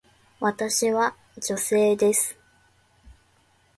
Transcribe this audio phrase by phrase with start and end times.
[0.39, 2.35] 私は女性です。